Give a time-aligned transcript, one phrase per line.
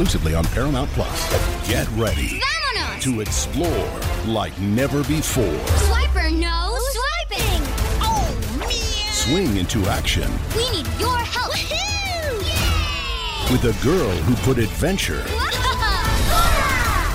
[0.00, 1.28] exclusively on Paramount Plus.
[1.68, 3.02] Get ready Vámonos!
[3.02, 5.44] to explore like never before.
[5.44, 7.62] Swiper, no swiping!
[8.00, 9.12] Oh, man!
[9.12, 11.52] Swing into action We need your help!
[11.52, 13.52] Woohoo!
[13.52, 15.22] with a girl who put adventure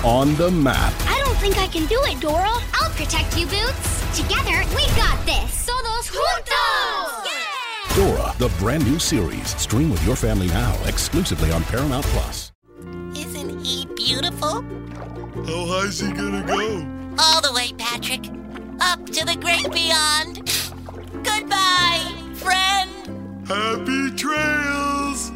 [0.06, 0.92] on the map.
[1.08, 2.52] I don't think I can do it, Dora.
[2.74, 4.16] I'll protect you, Boots.
[4.16, 5.66] Together, we got this.
[5.66, 7.24] Todos juntos!
[7.24, 7.96] Yeah!
[7.96, 9.56] Dora, the brand new series.
[9.60, 12.45] Stream with your family now, exclusively on Paramount Plus.
[14.06, 14.62] Isn't he beautiful?
[15.46, 16.86] How high's he gonna go?
[17.18, 18.26] All the way, Patrick.
[18.80, 20.46] Up to the great beyond.
[21.24, 22.90] Goodbye, friend.
[23.48, 25.32] Happy trails!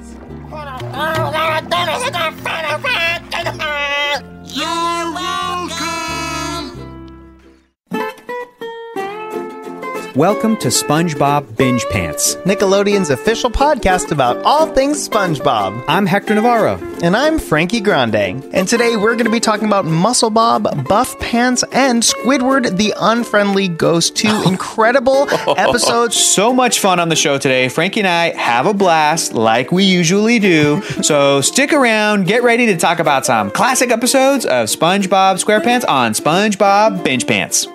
[10.21, 12.37] Welcome to SpongeBob Binge Pants.
[12.45, 15.83] Nickelodeon's official podcast about all things SpongeBob.
[15.89, 16.77] I'm Hector Navarro.
[17.03, 18.45] And I'm Frankie Grande.
[18.53, 22.93] And today we're going to be talking about Muscle Bob, Buff Pants, and Squidward the
[23.01, 24.15] Unfriendly Ghost.
[24.15, 26.17] Two incredible episodes.
[26.41, 27.71] So much fun on the show today.
[27.71, 30.83] Frankie and I have a blast like we usually do.
[31.03, 36.13] So stick around, get ready to talk about some classic episodes of SpongeBob SquarePants on
[36.13, 37.67] SpongeBob Binge Pants.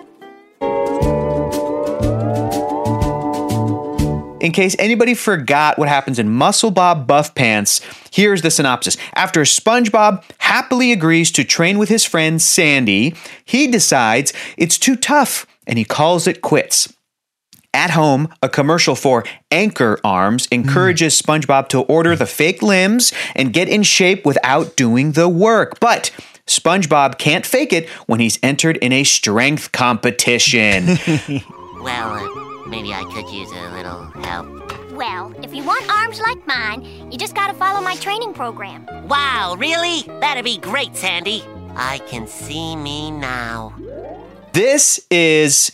[4.45, 8.95] In case anybody forgot what happens in Muscle Bob Buff Pants, here's the synopsis.
[9.15, 15.47] After SpongeBob happily agrees to train with his friend Sandy, he decides it's too tough
[15.65, 16.93] and he calls it quits.
[17.73, 23.51] At home, a commercial for Anchor Arms encourages SpongeBob to order the fake limbs and
[23.51, 25.79] get in shape without doing the work.
[25.79, 26.11] But
[26.45, 30.99] SpongeBob can't fake it when he's entered in a strength competition.
[31.85, 34.91] Well, uh, maybe I could use a little help.
[34.91, 38.85] Well, if you want arms like mine, you just gotta follow my training program.
[39.07, 40.03] Wow, really?
[40.19, 41.43] That'd be great, Sandy.
[41.75, 43.73] I can see me now.
[44.53, 45.71] This is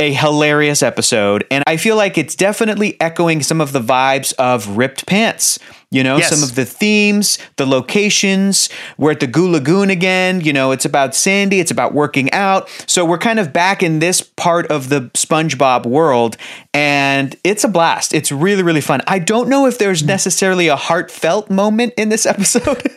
[0.00, 4.76] a hilarious episode, and I feel like it's definitely echoing some of the vibes of
[4.76, 5.58] Ripped Pants.
[5.92, 6.30] You know, Yes.
[6.30, 8.68] some of the themes, the locations.
[8.96, 10.40] We're at the Goo Lagoon again.
[10.40, 12.68] You know, it's about Sandy, it's about working out.
[12.86, 16.36] So we're kind of back in this part of the SpongeBob world,
[16.72, 18.14] and it's a blast.
[18.14, 19.00] It's really, really fun.
[19.08, 22.80] I don't know if there's necessarily a heartfelt moment in this episode.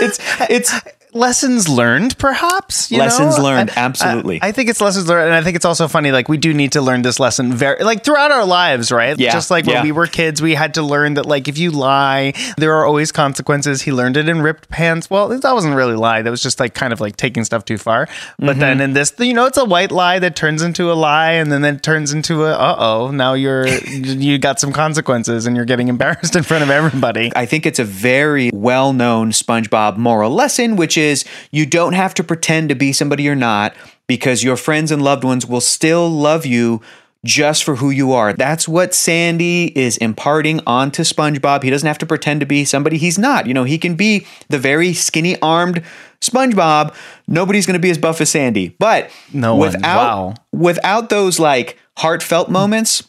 [0.00, 0.18] it's
[0.50, 0.72] it's
[1.18, 2.90] Lessons learned, perhaps.
[2.90, 3.44] you Lessons know?
[3.44, 4.40] learned, I- absolutely.
[4.40, 6.12] I, I think it's lessons learned, and I think it's also funny.
[6.12, 9.18] Like we do need to learn this lesson very, like throughout our lives, right?
[9.18, 9.82] Yeah, Just like when yeah.
[9.82, 13.10] we were kids, we had to learn that, like, if you lie, there are always
[13.12, 13.82] consequences.
[13.82, 15.10] He learned it in ripped pants.
[15.10, 16.22] Well, that wasn't really a lie.
[16.22, 18.06] That was just like kind of like taking stuff too far.
[18.38, 18.60] But Mm-hmm.
[18.60, 21.50] then in this, you know, it's a white lie that turns into a lie, and
[21.50, 23.10] then it turns into a uh oh.
[23.10, 27.32] Now you're you got some consequences, and you're getting embarrassed in front of everybody.
[27.34, 31.07] I think it's a very well known SpongeBob moral lesson, which is
[31.50, 33.74] you don't have to pretend to be somebody you're not
[34.06, 36.80] because your friends and loved ones will still love you
[37.24, 38.32] just for who you are.
[38.32, 41.62] That's what Sandy is imparting onto SpongeBob.
[41.64, 43.46] He doesn't have to pretend to be somebody he's not.
[43.46, 45.82] You know, he can be the very skinny armed
[46.20, 46.94] SpongeBob.
[47.26, 48.68] Nobody's going to be as buff as Sandy.
[48.78, 50.34] But No without Wow.
[50.52, 53.02] without those like heartfelt moments,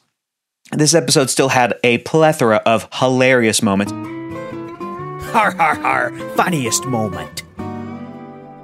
[0.72, 3.92] this episode still had a plethora of hilarious moments.
[5.32, 7.39] Har har har, funniest moment.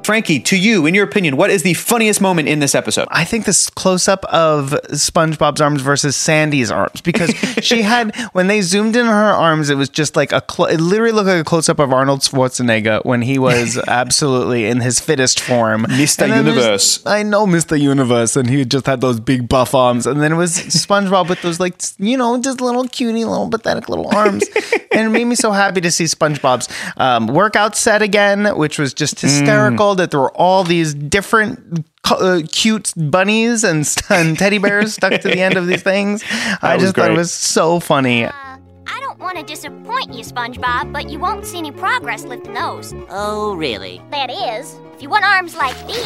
[0.06, 3.08] Frankie, to you, in your opinion, what is the funniest moment in this episode?
[3.10, 8.46] I think this close up of SpongeBob's arms versus Sandy's arms because she had when
[8.48, 11.28] they zoomed in on her arms, it was just like a clo- it literally looked
[11.28, 15.86] like a close up of Arnold Schwarzenegger when he was absolutely in his fittest form,
[15.86, 16.22] Mr.
[16.24, 17.06] And then there's- Universe.
[17.08, 17.80] I know Mr.
[17.80, 21.42] Universe, and he just had those big buff arms, and then it was SpongeBob with
[21.42, 24.44] those like you know just little cutie, little pathetic little arms,
[24.92, 28.94] and it made me so happy to see SpongeBob's um, workout set again, which was
[28.94, 29.95] just hysterical.
[29.96, 31.86] That there were all these different.
[32.08, 36.24] Uh, cute bunnies and, and teddy bears stuck to the end of these things.
[36.62, 38.26] I was just thought it was so funny.
[38.26, 42.54] Uh, I don't want to disappoint you, SpongeBob, but you won't see any progress lifting
[42.54, 42.94] those.
[43.10, 44.04] Oh, really?
[44.12, 46.06] That is, if you want arms like these,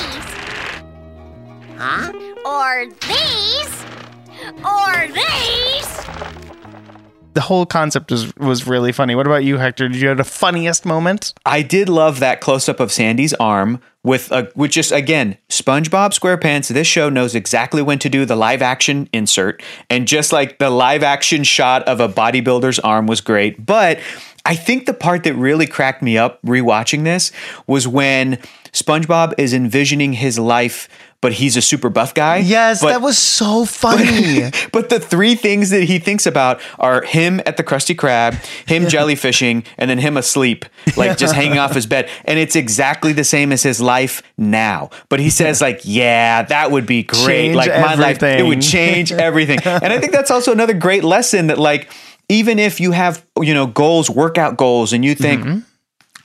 [1.78, 2.14] Huh?
[2.46, 3.86] or these,
[4.64, 6.49] or these.
[7.34, 9.16] The whole concept was was really funny.
[9.16, 9.88] What about you, Hector?
[9.88, 11.34] Did you have the funniest moment?
[11.46, 16.18] I did love that close up of Sandy's arm with a, which just again, SpongeBob
[16.18, 16.70] SquarePants.
[16.70, 20.70] This show knows exactly when to do the live action insert, and just like the
[20.70, 24.00] live action shot of a bodybuilder's arm was great, but.
[24.46, 27.32] I think the part that really cracked me up rewatching this
[27.68, 28.40] was when
[28.72, 30.88] SpongeBob is envisioning his life,
[31.22, 32.38] but he's a super buff guy.
[32.38, 34.52] Yes, but, that was so funny.
[34.72, 38.34] But the three things that he thinks about are him at the Krusty Krab,
[38.68, 42.10] him jellyfishing, and then him asleep, like just hanging off his bed.
[42.26, 44.90] And it's exactly the same as his life now.
[45.10, 47.26] But he says, like, yeah, that would be great.
[47.26, 49.60] Change like my life, it would change everything.
[49.64, 51.92] and I think that's also another great lesson that, like,
[52.30, 55.60] even if you have, you know, goals, workout goals, and you think, mm-hmm.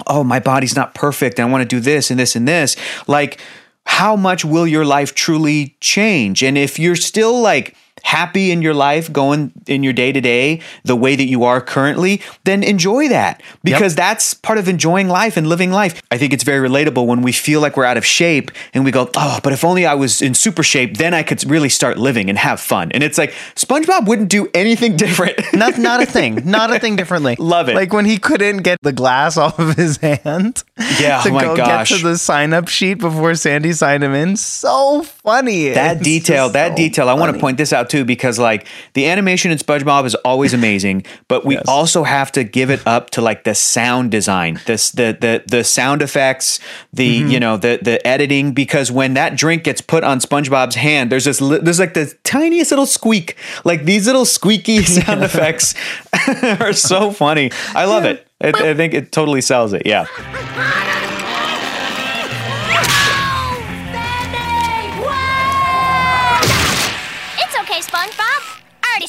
[0.06, 1.38] oh, my body's not perfect.
[1.38, 2.76] and I want to do this and this and this.
[3.06, 3.40] Like,
[3.86, 6.42] how much will your life truly change?
[6.42, 10.60] And if you're still like happy in your life going in your day to day
[10.84, 15.36] the way that you are currently, then enjoy that because that's part of enjoying life
[15.36, 16.00] and living life.
[16.10, 18.90] I think it's very relatable when we feel like we're out of shape and we
[18.90, 21.98] go, oh, but if only I was in super shape, then I could really start
[21.98, 22.92] living and have fun.
[22.92, 25.38] And it's like SpongeBob wouldn't do anything different.
[25.52, 26.42] not not a thing.
[26.44, 27.36] Not a thing differently.
[27.38, 27.74] Love it.
[27.74, 30.62] Like when he couldn't get the glass off of his hand.
[31.00, 31.90] Yeah, to oh my go gosh.
[31.90, 34.36] get to the sign up sheet before Sandy signed him in.
[34.36, 35.70] So funny.
[35.70, 38.66] that It's detail that so detail i want to point this out too because like
[38.96, 43.10] the animation in spongebob is always amazing but we also have to give it up
[43.14, 46.58] to like the sound design this the the the sound effects
[46.92, 47.30] the Mm-hmm.
[47.32, 51.26] you know the the editing because when that drink gets put on spongebob's hand there's
[51.30, 53.36] this li- there's like the tiniest little squeak.
[53.64, 55.74] Like these little squeaky sound effects
[56.60, 57.50] are so funny.
[57.74, 58.26] I love it.
[58.40, 59.82] I, I think it totally sells it.
[59.86, 60.06] Yeah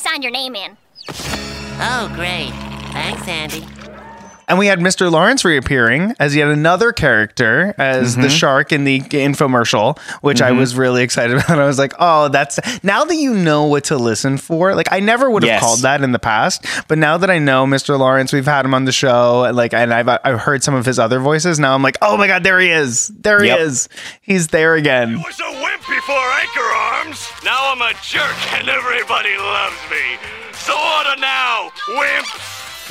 [0.06, 0.78] I already signed your name in.
[1.80, 2.52] Oh, great.
[2.94, 3.66] Thanks, Andy.
[4.48, 5.12] And we had Mr.
[5.12, 8.22] Lawrence reappearing as yet another character as Mm-hmm.
[8.22, 11.58] the shark in the infomercial, which I was really excited about.
[11.58, 14.76] I was like, oh, that's now that you know what to listen for.
[14.76, 15.62] Like, I never would have Yes.
[15.64, 17.98] called that in the past, but now that I know Mr.
[17.98, 20.86] Lawrence, we've had him on the show, and like, and I've I've heard some of
[20.86, 21.58] his other voices.
[21.60, 23.58] Now I'm like, oh my god, there he is, there Yep.
[23.58, 23.90] he is,
[24.22, 25.24] he's there again.
[25.24, 26.85] was a wimp before Anchor Arms.
[27.46, 30.18] Now I'm a jerk and everybody loves me.
[30.54, 32.45] So order now, wimp.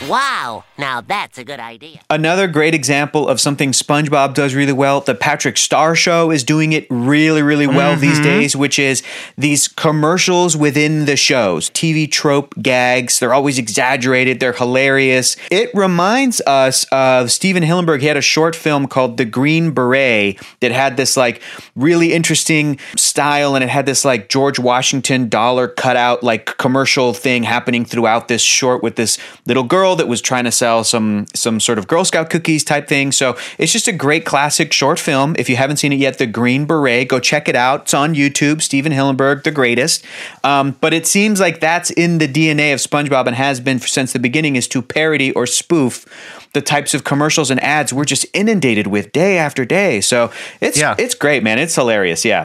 [0.08, 2.00] Wow, now that's a good idea.
[2.10, 5.00] Another great example of something SpongeBob does really well.
[5.00, 8.00] The Patrick Star Show is doing it really, really well mm-hmm.
[8.00, 9.02] these days, which is
[9.38, 13.18] these commercials within the shows, TV trope gags.
[13.18, 15.36] They're always exaggerated, they're hilarious.
[15.50, 18.00] It reminds us of Stephen Hillenburg.
[18.00, 21.40] He had a short film called The Green Beret that had this like
[21.76, 27.42] really interesting style and it had this like George Washington dollar cutout like commercial thing
[27.42, 31.60] happening throughout this short with this little girl that was trying to sell some some
[31.60, 33.12] sort of Girl Scout cookies type thing.
[33.12, 35.34] So it's just a great classic short film.
[35.38, 37.82] If you haven't seen it yet, The Green Beret, go check it out.
[37.82, 38.62] It's on YouTube.
[38.62, 40.04] Stephen Hillenburg, the greatest.
[40.42, 44.12] Um, but it seems like that's in the DNA of SpongeBob and has been since
[44.12, 46.04] the beginning is to parody or spoof
[46.52, 50.00] the types of commercials and ads we're just inundated with day after day.
[50.00, 50.30] So
[50.60, 50.94] it's Yeah.
[50.98, 51.58] it's great, man.
[51.58, 52.24] It's hilarious.
[52.24, 52.44] Yeah.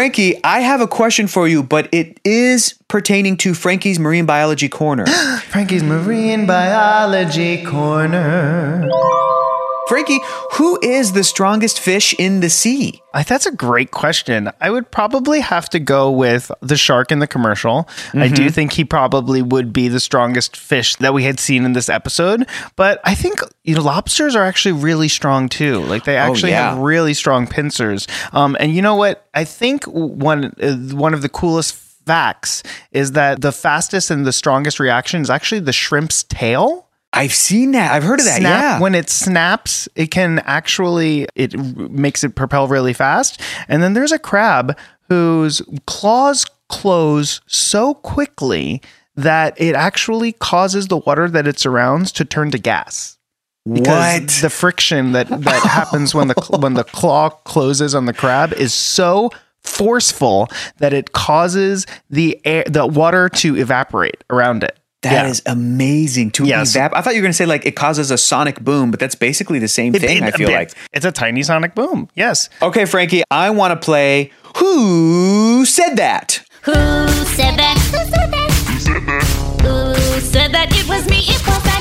[0.00, 4.68] Frankie, I have a question for you, but it is pertaining to Frankie's Marine Biology
[4.68, 5.06] Corner.
[5.48, 8.90] Frankie's Marine Biology Corner.
[9.88, 10.20] Frankie,
[10.54, 13.00] who is the strongest fish in the sea?
[13.14, 14.50] I, that's a great question.
[14.60, 17.88] I would probably have to go with the shark in the commercial.
[17.88, 18.34] I Mm-hmm.
[18.34, 21.88] do think he probably would be the strongest fish that we had seen in this
[21.88, 22.46] episode.
[22.74, 25.80] But I think you know lobsters are actually really strong too.
[25.80, 26.70] Like they actually Oh, yeah.
[26.70, 28.06] have really strong pincers.
[28.32, 29.26] Um, and you know what?
[29.34, 34.32] I think one uh, one of the coolest facts is that the fastest and the
[34.32, 37.92] strongest reaction is actually the shrimp's tail I've seen that.
[37.92, 38.38] I've heard of that.
[38.40, 38.80] snap yeah.
[38.80, 43.94] when it snaps it can actually it r- makes it propel really fast and then
[43.94, 44.76] there's a crab
[45.08, 48.82] whose claws close so quickly
[49.16, 53.15] that it actually causes the water that it surrounds to turn to gas
[53.72, 54.28] because what?
[54.42, 58.72] the friction that that happens when the when the claw closes on the crab is
[58.72, 59.30] so
[59.62, 65.52] forceful that it causes the air the water to evaporate around it That is Yeah.
[65.52, 66.30] amazing.
[66.32, 66.72] To Yes.
[66.76, 68.98] evap- I thought you were going to say like it causes a sonic boom, but
[69.00, 70.18] that's basically the same It- thing.
[70.18, 70.70] it- I feel it- like.
[70.92, 72.08] it's a tiny sonic boom.
[72.14, 72.48] Yes.
[72.62, 74.30] Okay, Frankie, I want to play.
[74.56, 76.40] Who said that?
[76.62, 77.78] Who said that?
[77.92, 78.50] Who said that?
[79.62, 80.68] Who said that?
[80.72, 81.18] It was me.
[81.18, 81.75] It was not you.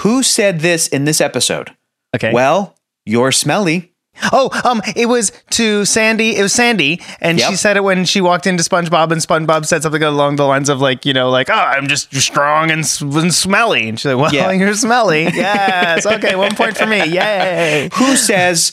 [0.00, 1.74] Who said this in this episode?
[2.14, 2.32] Okay.
[2.32, 2.74] Well,
[3.06, 3.92] you're smelly.
[4.32, 6.36] oh, um, it was to Sandy.
[6.36, 9.82] It was Sandy, and she said it when she walked into SpongeBob, and SpongeBob said
[9.82, 13.00] something along the lines of like, you know, like, oh, I'm just strong and, s-
[13.00, 14.50] and smelly, and she's like, well, Yeah.
[14.50, 15.22] you're smelly.
[15.24, 16.04] Yes.
[16.06, 16.34] Okay.
[16.34, 16.98] One point for me.
[17.06, 17.88] Yay.
[17.94, 18.72] Who says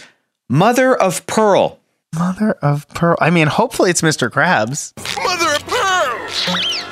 [0.49, 1.79] Mother of Pearl.
[2.17, 3.15] Mother of pearl.
[3.21, 4.29] I mean, hopefully it's Mr.
[4.29, 4.93] Krabs.
[5.23, 6.87] Mother of pearl!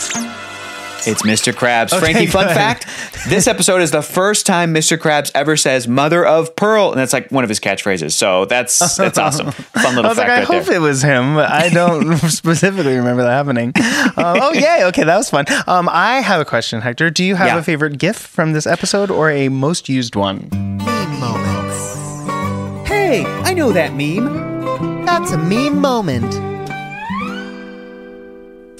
[1.07, 1.53] It's Mr.
[1.53, 1.93] Krabs.
[1.93, 2.55] Okay, Frankie, fun good.
[2.55, 2.85] fact
[3.27, 4.97] this episode is the first time Mr.
[4.97, 8.11] Krabs ever says mother of pearl, and that's like one of his catchphrases.
[8.13, 9.51] So that's that's awesome.
[9.51, 10.75] Fun little I was fact like, I right hope there.
[10.75, 11.35] it was him.
[11.35, 13.73] but I don't specifically remember that happening.
[14.17, 14.83] Um, oh, yay.
[14.85, 15.45] Okay, that was fun.
[15.67, 17.09] Um, I have a question, Hector.
[17.09, 17.57] Do you have Yeah.
[17.59, 20.49] a favorite GIF from this episode or a most used one?
[20.51, 22.87] Meme moments.
[22.87, 25.05] Hey, I know that meme.
[25.05, 26.33] That's a meme moment.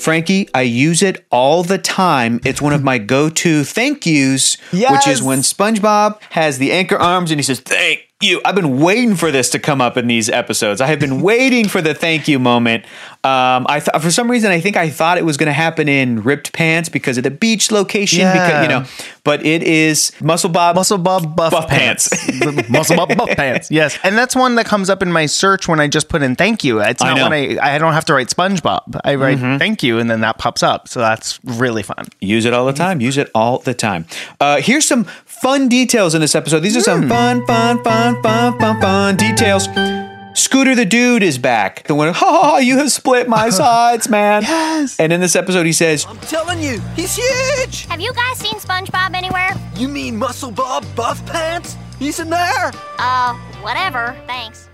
[0.06, 2.40] Frankie, I use it all the time.
[2.46, 7.32] It's one of my go-to thank yous, which is when SpongeBob has the anchor arms
[7.32, 10.30] and he says, "Thank you." I've been waiting for this to come up in these
[10.30, 10.82] episodes.
[10.82, 12.86] I have been waiting for the thank you moment.
[13.24, 15.90] Um, I th- for some reason I think I thought it was going to happen
[15.90, 18.20] in Ripped Pants because of the beach location.
[18.32, 18.86] Because you know,
[19.24, 20.76] but it is Muscle Bob.
[20.76, 22.10] Muscle Bob Buff, Buff Pants.
[22.30, 22.70] Pants.
[22.70, 23.72] Muscle Bob Buff Pants.
[23.72, 23.98] Yes.
[24.04, 26.64] And that's one that comes up in my search when I just put in thank
[26.64, 26.82] you.
[26.82, 27.30] It's I not know.
[27.30, 29.00] when I I don't have to write SpongeBob.
[29.04, 30.88] I write thank you and then that pops up.
[30.88, 32.06] So that's really fun.
[32.22, 33.02] Use it all the time.
[33.02, 34.06] Use it all the time.
[34.40, 35.06] Uh, here's some
[35.42, 36.60] fun details in this episode.
[36.62, 39.68] These are some fun, fun, fun, fun, fun, fun details.
[40.34, 41.84] Scooter the dude is back.
[41.84, 44.42] The one, oh, you have split my sides, man.
[44.44, 45.00] Yes.
[45.00, 47.86] And in this episode, he says, I'm telling you, he's huge.
[47.86, 49.52] Have you guys seen SpongeBob anywhere?
[49.78, 51.78] You mean Muscle Bob Buff Pants?
[52.00, 52.72] He's in there.
[53.00, 54.16] Uh, whatever.
[54.28, 54.70] Thanks.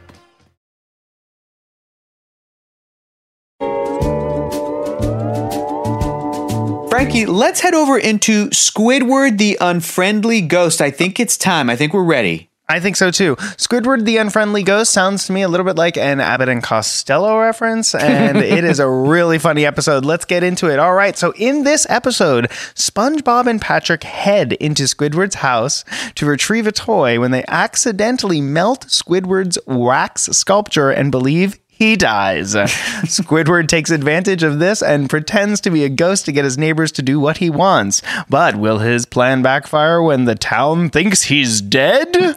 [7.02, 10.82] Frankie, let's head over into Squidward the Unfriendly Ghost.
[10.82, 11.68] I think it's time.
[11.68, 12.52] I think we're ready.
[12.70, 13.36] I think so too.
[13.58, 17.40] Squidward the Unfriendly Ghost sounds to me a little bit like an Abbott and Costello
[17.40, 20.06] reference, and it is a really funny episode.
[20.06, 20.78] Let's get into it.
[20.78, 21.18] All right.
[21.18, 27.20] So, in this episode, SpongeBob and Patrick head into Squidward's house to retrieve a toy
[27.20, 32.54] when they accidentally melt Squidward's wax sculpture and believe he dies.
[32.54, 36.92] Squidward takes advantage of this and pretends to be a ghost to get his neighbors
[36.92, 38.04] to do what he wants.
[38.30, 42.16] But will his plan backfire when the town thinks he's dead?
[42.16, 42.36] When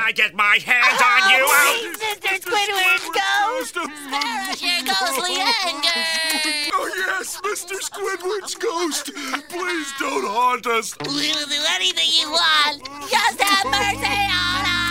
[0.00, 1.74] I get my hands on oh, you, I'll...
[2.00, 3.74] Sister Squidward's ghost!
[3.74, 6.06] Spare us your ghostly anger!
[6.72, 7.78] Oh, yes, Mr.
[7.80, 9.12] Squidward's ghost.
[9.50, 10.96] Please don't haunt us.
[11.00, 12.82] We will do anything you want!
[13.10, 14.81] Just have mercy on us!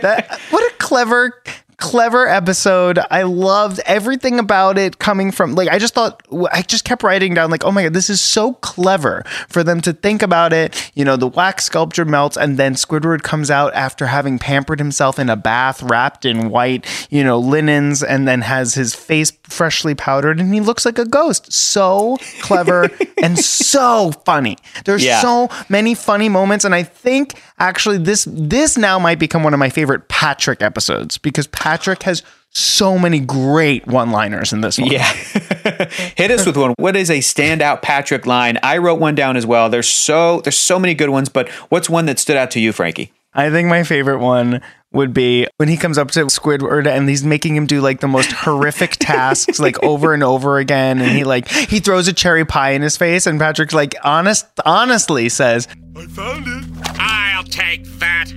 [0.00, 1.42] That what a clever
[1.78, 2.98] clever episode.
[3.10, 7.34] I loved everything about it coming from like i just thought i just kept writing
[7.34, 10.90] down like oh my god this is so clever for them to think about it.
[10.94, 15.18] You know the wax sculpture melts and then squidward comes out after having pampered himself
[15.18, 19.94] in a bath wrapped in white you know linens and then has his face freshly
[19.94, 21.52] powdered and he looks like a ghost.
[21.52, 22.88] So clever
[23.22, 24.56] and so funny.
[24.84, 25.20] There's Yeah.
[25.20, 29.58] so many funny moments and i think actually this this now might become one of
[29.60, 31.73] my favorite patrick episodes because patrick
[32.04, 35.04] has so many great one liners in this one Yeah.
[36.16, 36.74] Hit us with one.
[36.78, 38.58] What is a standout Patrick line?
[38.62, 39.68] I wrote one down as well.
[39.68, 42.72] There's so there's so many good ones, but what's one that stood out to you,
[42.72, 43.12] Frankie?
[43.34, 44.62] i think my favorite one
[44.92, 48.06] would be when he comes up to squidward and he's making him do like the
[48.06, 52.44] most horrific tasks like over and over again and he like he throws a cherry
[52.44, 55.66] pie in his face and patrick's like honest honestly says
[55.96, 56.64] I found it.
[56.98, 58.28] I'll take that.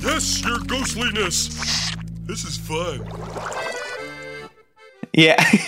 [0.00, 1.92] Yes, your ghostliness.
[2.28, 3.04] This is fun.
[5.12, 5.42] Yeah.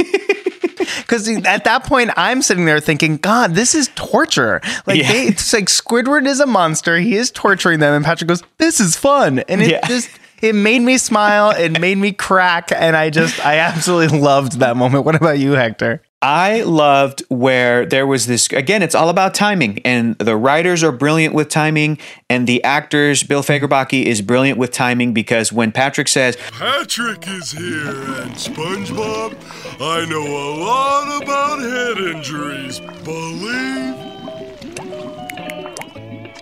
[0.97, 4.61] Because at that point, I'm sitting there thinking, God, this is torture.
[4.87, 5.11] Like, Yeah.
[5.13, 6.99] they, it's like Squidward is a monster.
[6.99, 7.95] He is torturing them.
[7.95, 9.41] And Patrick goes, This is fun.
[9.41, 9.87] And it Yeah.
[9.89, 10.09] just,
[10.41, 11.51] it made me smile.
[11.51, 12.71] It made me crack.
[12.73, 15.05] And I just, I absolutely loved that moment.
[15.05, 16.01] What about you, Hector?
[16.23, 19.79] I loved where there was this again, it's all about timing.
[19.87, 21.99] And the writers are brilliant with timing,
[22.29, 27.53] and the actors, Bill Fagerbakke is brilliant with timing because when Patrick says, Patrick is
[27.53, 29.35] here, and SpongeBob,
[29.81, 32.81] I know a lot about head injuries.
[33.03, 33.97] Believe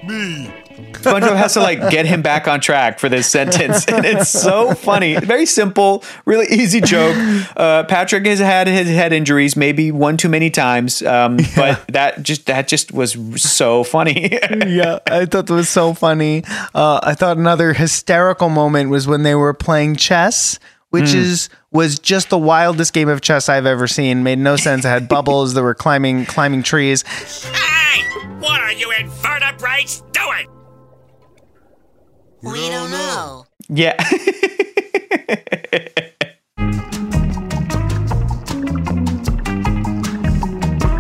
[0.09, 0.68] me.
[1.01, 4.75] SpongeBob has to like get him back on track for this sentence, and it's so
[4.75, 5.17] funny.
[5.17, 7.17] Very simple, really easy joke.
[7.57, 12.23] Uh, Patrick has had his head injuries, maybe one too many times, um, but that
[12.23, 14.31] just that just was so funny.
[14.67, 16.45] yeah, I thought it was so funny.
[16.75, 20.59] Uh, I thought another hysterical moment was when they were playing chess,
[20.91, 24.23] which is was just the wildest game of chess I've ever seen.
[24.23, 24.85] Made no sense.
[24.85, 25.55] It had bubbles.
[25.55, 27.03] They were climbing climbing trees.
[27.03, 28.03] Hey!
[28.41, 30.49] What are you invertebrates doing?
[32.43, 33.47] We don't know.
[33.69, 34.03] yeah.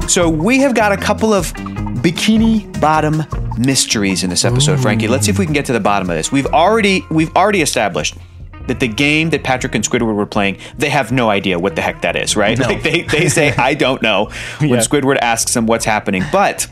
[0.09, 1.53] so we have got a couple of
[2.03, 3.23] bikini bottom
[3.59, 5.07] mysteries in this episode, Frankie.
[5.07, 6.33] Let's see if we can get to the bottom of this.
[6.33, 8.17] We've already we've already established
[8.69, 11.83] that the game that Patrick and Squidward were playing, they have no idea what the
[11.83, 12.59] heck that is, right?
[12.59, 14.77] Like they, they say, I don't know when Yeah.
[14.79, 16.23] Squidward asks them what's happening.
[16.31, 16.67] But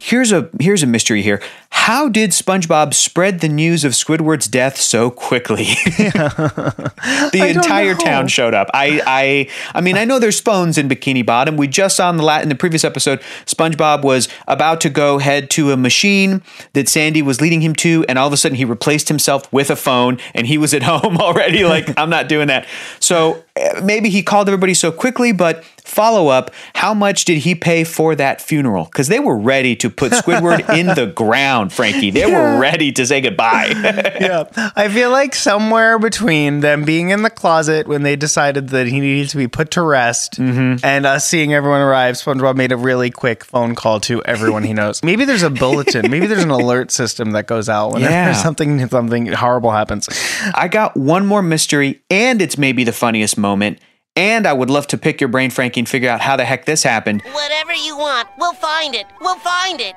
[0.00, 1.40] here's a here's a mystery here.
[1.70, 5.64] How did SpongeBob spread the news of Squidward's death so quickly?
[5.84, 8.00] the entire know.
[8.00, 8.68] town showed up.
[8.74, 11.56] I I I mean, I know there's phones in Bikini Bottom.
[11.56, 15.18] We just saw in the lat in the previous episode, SpongeBob was about to go
[15.18, 16.42] head to a machine
[16.72, 19.70] that Sandy was leading him to, and all of a sudden he replaced himself with
[19.70, 21.64] a phone, and he was at home already.
[21.64, 22.66] Like I'm not doing that.
[22.98, 27.54] So eh, maybe he called everybody so quickly, but follow up: How much did he
[27.54, 28.84] pay for that funeral?
[28.84, 32.10] Because they were ready to put Squidward in the ground, Frankie.
[32.10, 33.66] They were ready to say goodbye.
[34.20, 34.44] yeah.
[34.76, 39.00] I feel like somewhere between them being in the closet when they decided that he
[39.00, 40.84] needed to be put to rest Mm-hmm.
[40.84, 44.72] and us seeing everyone arrive, SpongeBob made a really quick phone call to everyone he
[44.72, 45.02] knows.
[45.02, 46.10] Maybe there's a bulletin.
[46.10, 48.32] Maybe there's an alert system that goes out whenever Yeah.
[48.34, 50.08] something something horrible happens.
[50.54, 53.78] I got one more mystery, and it's maybe the funniest moment.
[54.16, 56.64] And I would love to pick your brain, Frankie, and figure out how the heck
[56.66, 57.22] this happened.
[57.32, 59.06] Whatever you want, we'll find it.
[59.20, 59.94] We'll find it.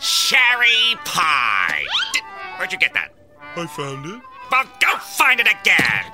[0.00, 1.84] Cherry pie.
[2.56, 3.12] Where'd you get that?
[3.56, 4.20] I found it.
[4.50, 6.12] Well, go find it again.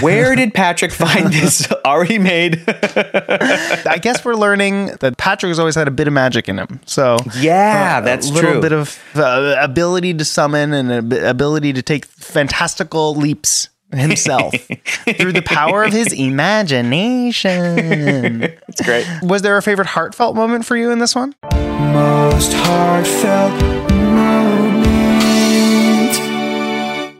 [0.00, 2.64] Where did Patrick find this already made?
[2.68, 6.80] I guess we're learning that Patrick has always had a bit of magic in him.
[6.86, 8.60] So Yeah, uh, that's a little true.
[8.62, 14.54] bit of uh, ability to summon and a ability to take fantastical leaps himself
[15.18, 18.52] through the power of his imagination.
[18.68, 19.06] It's great.
[19.22, 21.34] Was there a favorite heartfelt moment for you in this one?
[21.52, 23.52] Most heartfelt
[24.02, 24.84] moment.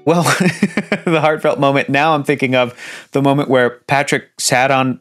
[0.05, 0.23] Well,
[1.05, 1.89] the heartfelt moment.
[1.89, 2.75] Now I'm thinking of
[3.13, 5.01] the moment where Patrick sat on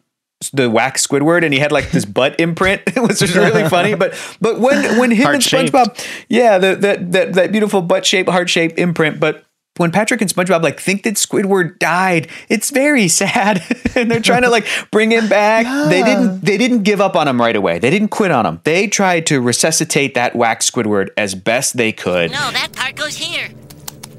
[0.51, 3.95] the wax Squidward and he had like this butt imprint, which was really funny.
[3.95, 5.73] But but when when him and Heart-shaped.
[5.73, 9.43] SpongeBob, yeah, the, that that that beautiful butt shape, heart shape imprint, but.
[9.77, 13.63] When Patrick and SpongeBob like think that Squidward died, it's very sad,
[13.95, 15.65] and they're trying to like bring him back.
[15.89, 16.41] They didn't.
[16.45, 17.79] They didn't give up on him right away.
[17.79, 18.61] They didn't quit on him.
[18.65, 22.29] They tried to resuscitate that wax Squidward as best they could.
[22.31, 23.49] No, that part goes here.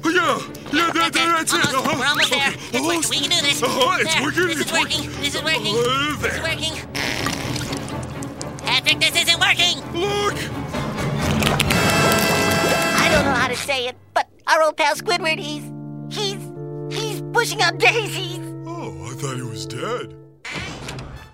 [0.03, 0.37] Oh, yeah,
[0.77, 1.59] yeah, that, that, that's it.
[1.73, 1.95] Uh-huh.
[1.97, 2.51] We're almost there.
[2.73, 3.09] It's working.
[3.09, 3.63] We can do this.
[3.63, 4.23] Uh-huh, it's There.
[4.23, 5.01] working, This is working.
[5.07, 5.21] working.
[5.21, 5.75] This is working.
[5.75, 6.73] Uh, This is working.
[8.59, 9.75] Patrick, this isn't working.
[9.99, 10.35] Look.
[12.99, 15.63] I don't know how to say it, but our old pal Squidward, he's
[16.09, 16.41] he's
[16.91, 18.39] he's pushing up daisies.
[18.67, 20.13] Oh, I thought he was dead.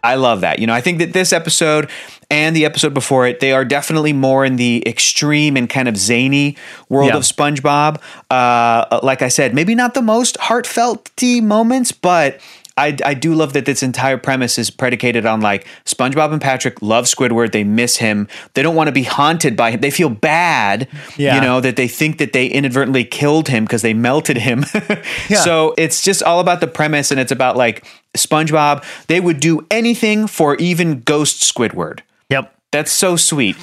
[0.04, 0.58] I love that.
[0.58, 1.88] You know, I think that this episode
[2.32, 5.96] and the episode before it, they are definitely more in the extreme and kind of
[5.96, 6.58] zany
[6.90, 7.18] world Yeah.
[7.18, 8.02] of SpongeBob.
[8.32, 11.12] Uh, like I said, maybe not the most heartfelt
[11.44, 12.40] moments, but
[12.78, 16.82] I, I do love that this entire premise is predicated on like SpongeBob and Patrick
[16.82, 17.52] love Squidward.
[17.52, 18.28] They miss him.
[18.54, 19.82] They don't want to be haunted by him.
[19.82, 21.36] They feel bad, Yeah.
[21.36, 24.66] you know, that they think that they inadvertently killed him because they melted him.
[25.30, 25.42] yeah.
[25.44, 28.84] So it's just all about the premise and it's about like SpongeBob.
[29.08, 32.00] They would do anything for even Ghost Squidward.
[32.30, 32.54] Yep.
[32.72, 33.58] That's so sweet.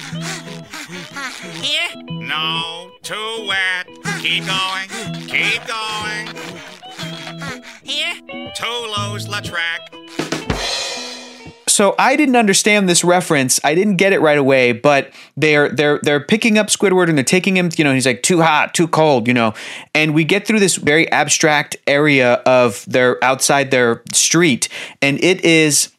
[1.61, 3.87] Here, No, too wet.
[4.21, 5.27] Keep going.
[5.27, 6.78] Keep going.
[7.89, 8.15] Here.
[8.55, 9.27] Too loose.
[11.67, 13.59] So I didn't understand this reference.
[13.63, 17.23] I didn't get it right away, but they're they're they're picking up Squidward and they're
[17.23, 19.53] taking him, you know, he's like too hot, too cold, you know.
[19.95, 24.67] And we get through this very abstract area of their outside their street
[25.01, 25.93] and it is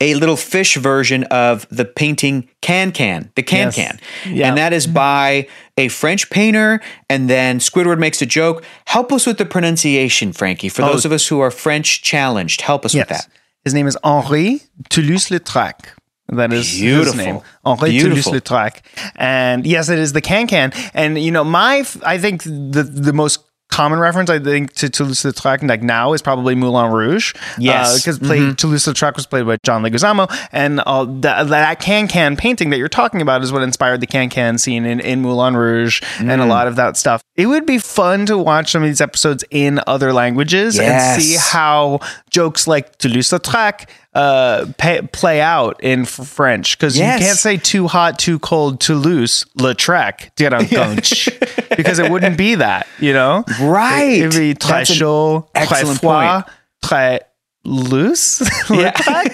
[0.00, 3.76] a little fish version of the painting Can Can, the Can Yes.
[3.76, 4.00] Can.
[4.26, 4.48] Yeah.
[4.48, 4.94] And that is mm-hmm.
[4.94, 6.80] by a French painter.
[7.08, 8.64] And then Squidward makes a joke.
[8.86, 10.68] Help us with the pronunciation, Frankie.
[10.68, 10.92] For Oh.
[10.92, 13.28] those of us who are French challenged, help us with that.
[13.64, 15.86] His name is Henri Toulouse-Lautrec.
[16.28, 17.12] That is Beautiful.
[17.12, 17.40] his name.
[17.64, 17.98] Henri.
[18.00, 18.80] Toulouse-Lautrec.
[19.14, 20.72] And yes, it is the Can Can.
[20.92, 25.68] And you know, my I think the the most common reference I think to Toulouse-Lautrec
[25.68, 27.34] like now is probably Moulin Rouge.
[27.58, 27.98] Yes.
[28.00, 32.70] because played Toulouse-Lautrec was played by John Leguizamo, and uh, that that Can Can painting
[32.70, 36.00] that you're talking about is what inspired the Can Can scene in, in Moulin Rouge
[36.18, 36.44] and Mm.
[36.44, 37.22] a lot of that stuff.
[37.34, 41.14] It would be fun to watch some of these episodes in other languages Yes.
[41.16, 42.00] and see how
[42.30, 47.20] jokes like Toulouse-Lautrec uh, pay, play out in French because Yes.
[47.20, 50.30] you can't say too hot, too cold, too loose, Lautrec,
[51.76, 53.44] because it wouldn't be that, you know?
[53.60, 54.20] Right.
[54.20, 56.44] It, would be très chaud, très froid,
[56.82, 57.20] très
[57.64, 58.40] loose.
[58.68, 59.32] Lautrec,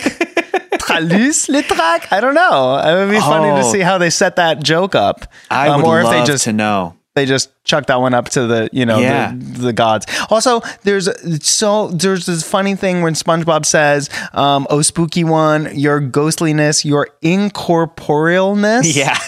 [0.79, 2.09] très loose, Lautrec.
[2.11, 2.77] I don't know.
[2.79, 3.73] It would be funny to Oh.
[3.73, 5.27] see how they set that joke up.
[5.51, 6.97] I Um, would or if love they just to know.
[7.14, 9.33] They just chuck that one up to the you know Yeah.
[9.37, 10.07] the, the gods.
[10.31, 11.09] Also, there's
[11.46, 17.09] so there's this funny thing when SpongeBob says, um, "Oh, spooky one, your ghostliness, your
[17.22, 19.18] incorporealness." Yeah.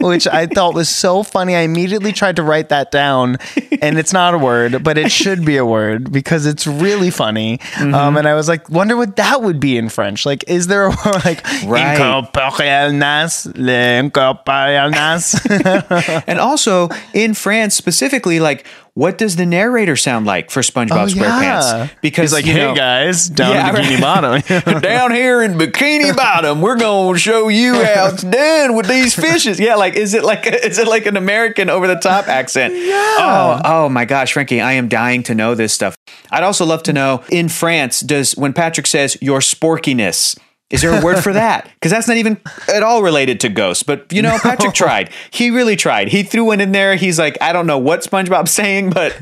[0.00, 1.56] Which I thought was so funny.
[1.56, 3.36] I immediately tried to write that down,
[3.82, 7.58] and it's not a word, but it should be a word because it's really funny.
[7.58, 7.94] Mm-hmm.
[7.94, 10.26] Um, and I was like, wonder what that would be in French.
[10.26, 11.98] Like, is there a word like Right.
[11.98, 16.24] incorporealness, l'incorporealness?
[16.26, 21.06] And also in France specifically, like what does the narrator sound like for SpongeBob Oh,
[21.06, 21.42] SquarePants?
[21.42, 21.88] yeah.
[22.02, 24.44] Because He's like, you hey know- guys, down Yeah, in Bikini right.
[24.46, 24.80] Bottom.
[24.82, 29.58] down here in Bikini Bottom, we're gonna show you how it's done with these fishes.
[29.60, 32.74] Yeah, like is it like is it like an American over the top accent?
[32.74, 32.92] Yeah.
[33.18, 35.94] Oh, oh my gosh, Frankie, I am dying to know this stuff.
[36.30, 40.38] I'd also love to know in France, does when Patrick says your sporkiness.
[40.70, 41.68] Is there a word for that?
[41.80, 42.36] Because that's not even
[42.68, 43.82] at all related to ghosts.
[43.82, 45.08] But you know, Patrick tried.
[45.30, 46.08] He really tried.
[46.08, 46.94] He threw one in there.
[46.96, 49.12] He's like, I don't know what SpongeBob's saying, but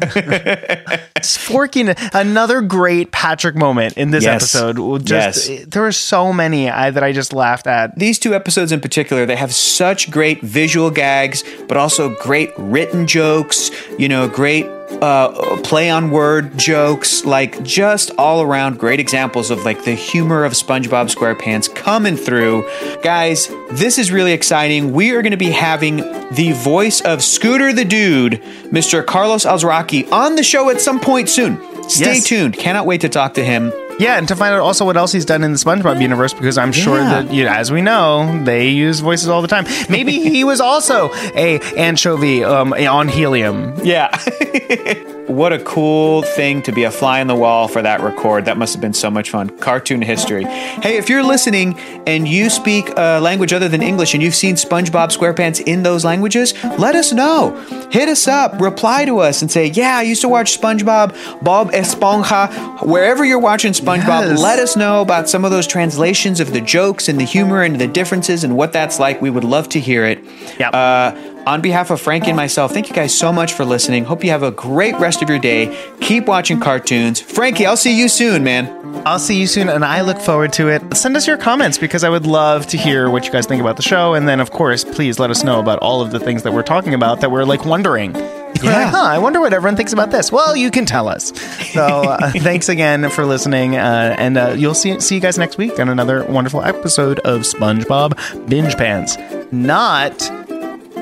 [1.24, 4.54] Forking another great Patrick moment in this Yes.
[4.56, 5.06] episode.
[5.06, 5.66] Just Yes.
[5.68, 7.96] there were so many I, that I just laughed at.
[7.96, 13.06] these two episodes in particular, they have such great visual gags, but also great written
[13.06, 14.66] jokes, you know, great
[15.02, 20.44] uh, play on word jokes, like just all around great examples of like the humor
[20.44, 22.68] of SpongeBob SquarePants coming through.
[23.02, 24.92] Guys, this is really exciting.
[24.92, 25.98] We are going to be having
[26.32, 29.04] the voice of Scooter the Dude, Mr.
[29.04, 31.58] Carlos Alazraqui, on the show at some point soon.
[31.88, 32.24] Stay Yes.
[32.24, 32.54] tuned.
[32.56, 33.72] Cannot wait to talk to him.
[33.98, 36.56] Yeah, and to find out also what else he's done in the SpongeBob universe, because
[36.56, 37.22] I'm sure Yeah.
[37.22, 39.66] that, you know, as we know, they use voices all the time.
[39.88, 43.74] Maybe he was also a anchovy um, on helium.
[43.82, 44.08] Yeah.
[45.28, 48.46] what a cool thing to be a fly on the wall for that record.
[48.46, 49.50] That must have been so much fun.
[49.58, 50.44] Cartoon history.
[50.44, 54.54] Hey, if you're listening and you speak a language other than English and you've seen
[54.56, 57.54] SpongeBob SquarePants in those languages, let us know.
[57.90, 61.70] Hit us up, reply to us, and say, Yeah, I used to watch SpongeBob, Bob
[61.72, 62.86] Esponja.
[62.86, 64.40] Wherever you're watching SpongeBob, Yes.
[64.42, 67.80] let us know about some of those translations of the jokes and the humor and
[67.80, 69.20] the differences and what that's like.
[69.20, 70.24] We would love to hear it.
[70.58, 70.70] Yep.
[70.74, 71.12] Uh,
[71.48, 74.04] on behalf of Frankie and myself, thank you guys so much for listening.
[74.04, 75.74] Hope you have a great rest of your day.
[76.02, 77.22] Keep watching cartoons.
[77.22, 78.68] Frankie, I'll see you soon, man.
[79.06, 80.94] I'll see you soon, and I look forward to it.
[80.94, 83.76] Send us your comments because I would love to hear what you guys think about
[83.76, 84.12] the show.
[84.12, 86.62] And then, of course, please let us know about all of the things that we're
[86.62, 88.14] talking about that we're like wondering.
[88.14, 88.84] Yeah.
[88.84, 90.30] like, huh, I wonder what everyone thinks about this.
[90.30, 91.32] Well, you can tell us.
[91.72, 95.56] So, uh, thanks again for listening, uh, and uh, you'll see see you guys next
[95.56, 99.16] week on another wonderful episode of SpongeBob Binge Pants,
[99.50, 100.30] not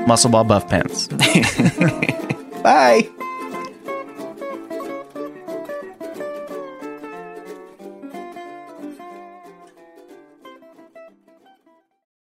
[0.07, 1.09] Muscle Ball Buff Pants.
[2.63, 3.09] Bye.